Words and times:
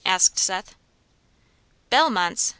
asked 0.03 0.39
Seth. 0.39 0.73
"Bellmonts?" 1.91 2.49